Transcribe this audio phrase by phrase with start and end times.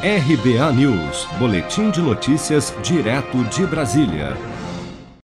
[0.00, 4.36] RBA News, Boletim de Notícias, direto de Brasília.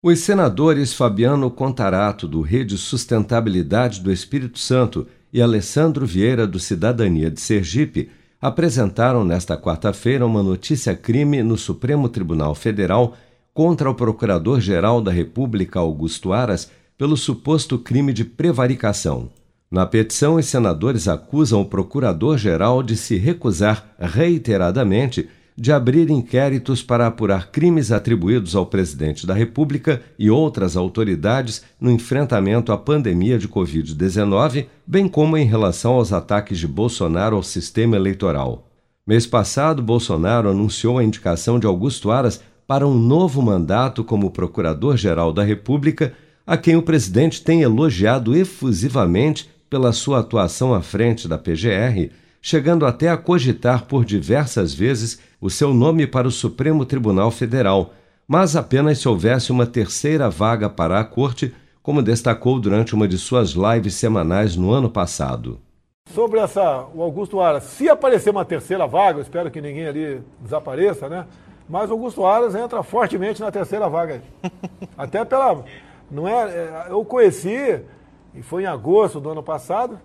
[0.02, 7.30] Os senadores Fabiano Contarato, do Rede Sustentabilidade do Espírito Santo, e Alessandro Vieira, do Cidadania
[7.30, 8.08] de Sergipe,
[8.40, 13.15] apresentaram nesta quarta-feira uma notícia-crime no Supremo Tribunal Federal
[13.53, 19.29] contra o Procurador-Geral da República, Augusto Aras, pelo suposto crime de prevaricação.
[19.73, 27.07] Na petição, os senadores acusam o procurador-geral de se recusar reiteradamente de abrir inquéritos para
[27.07, 33.49] apurar crimes atribuídos ao presidente da República e outras autoridades no enfrentamento à pandemia de
[33.49, 38.69] Covid-19, bem como em relação aos ataques de Bolsonaro ao sistema eleitoral.
[39.07, 45.33] Mês passado, Bolsonaro anunciou a indicação de Augusto Aras para um novo mandato como Procurador-Geral
[45.33, 46.13] da República,
[46.47, 52.11] a quem o presidente tem elogiado efusivamente pela sua atuação à frente da PGR,
[52.43, 57.95] chegando até a cogitar por diversas vezes o seu nome para o Supremo Tribunal Federal,
[58.29, 63.16] mas apenas se houvesse uma terceira vaga para a corte, como destacou durante uma de
[63.16, 65.58] suas lives semanais no ano passado.
[66.12, 70.20] Sobre essa, o Augusto Aras, se aparecer uma terceira vaga, eu espero que ninguém ali
[70.39, 71.24] desapareça, né?
[71.66, 74.22] Mas o Augusto Aras entra fortemente na terceira vaga.
[74.98, 75.64] Até pela.
[76.11, 77.80] Não é, é eu conheci
[78.34, 80.00] e foi em agosto do ano passado,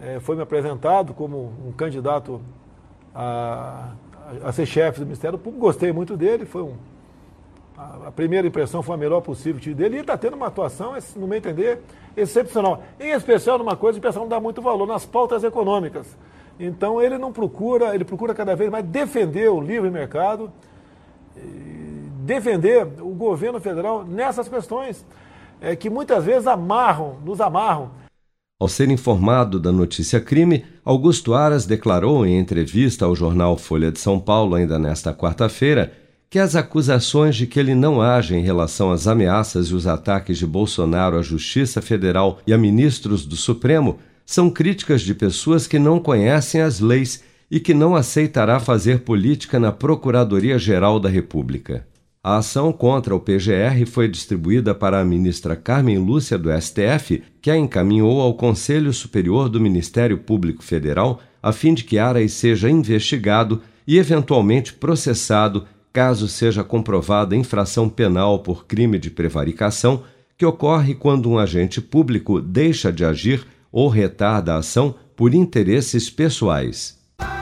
[0.00, 2.40] é, foi me apresentado como um candidato
[3.14, 3.92] a,
[4.44, 5.66] a ser chefe do Ministério Público.
[5.66, 6.74] Gostei muito dele, foi um,
[7.76, 9.94] a, primeira impressão foi a melhor possível dele.
[9.94, 11.80] E ele está tendo uma atuação, no meu entender,
[12.16, 12.82] excepcional.
[12.98, 16.16] Em especial numa coisa que o pessoal não dá muito valor, nas pautas econômicas.
[16.58, 20.52] Então ele não procura, ele procura cada vez mais defender o livre mercado,
[22.22, 25.04] defender o governo federal nessas questões
[25.60, 27.90] é, que muitas vezes amarram, nos amarram.
[28.60, 33.98] Ao ser informado da notícia crime, Augusto Aras declarou em entrevista ao jornal Folha de
[33.98, 35.92] São Paulo, ainda nesta quarta-feira,
[36.28, 40.38] que as acusações de que ele não age em relação às ameaças e os ataques
[40.38, 45.78] de Bolsonaro à Justiça Federal e a ministros do Supremo são críticas de pessoas que
[45.78, 51.84] não conhecem as leis e que não aceitará fazer política na Procuradoria-Geral da República.
[52.22, 57.50] A ação contra o PGR foi distribuída para a ministra Carmen Lúcia do STF, que
[57.50, 62.68] a encaminhou ao Conselho Superior do Ministério Público Federal, a fim de que Aras seja
[62.68, 65.64] investigado e eventualmente processado
[65.94, 70.02] caso seja comprovada infração penal por crime de prevaricação,
[70.36, 76.10] que ocorre quando um agente público deixa de agir ou retarda a ação por interesses
[76.10, 76.99] pessoais.